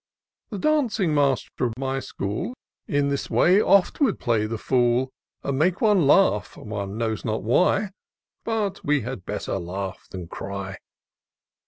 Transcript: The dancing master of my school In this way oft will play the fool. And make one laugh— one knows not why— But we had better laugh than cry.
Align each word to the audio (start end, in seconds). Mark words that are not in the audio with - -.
The 0.49 0.57
dancing 0.57 1.13
master 1.13 1.63
of 1.65 1.77
my 1.77 1.99
school 1.99 2.55
In 2.87 3.09
this 3.09 3.29
way 3.29 3.61
oft 3.61 3.99
will 4.01 4.15
play 4.15 4.47
the 4.47 4.57
fool. 4.57 5.11
And 5.43 5.59
make 5.59 5.79
one 5.79 6.07
laugh— 6.07 6.57
one 6.57 6.97
knows 6.97 7.23
not 7.23 7.43
why— 7.43 7.91
But 8.43 8.83
we 8.83 9.01
had 9.01 9.25
better 9.27 9.59
laugh 9.59 10.07
than 10.09 10.27
cry. 10.27 10.77